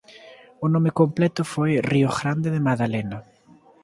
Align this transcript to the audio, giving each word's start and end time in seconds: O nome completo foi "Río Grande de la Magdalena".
O 0.65 0.67
nome 0.73 0.91
completo 0.99 1.41
foi 1.53 1.71
"Río 1.91 2.09
Grande 2.19 2.49
de 2.51 2.59
la 2.61 2.65
Magdalena". 2.67 3.17